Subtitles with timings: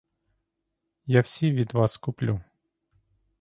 [1.05, 2.39] Я всі від вас куплю.